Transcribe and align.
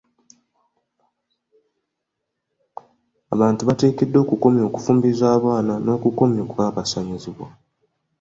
Abantu 3.33 3.61
bateekeddwa 3.69 4.19
okukomya 4.21 4.61
okufumbiza 4.65 5.25
abaana 5.37 5.73
n'okukomya 5.83 6.39
okukabasanyizibwa. 6.41 7.47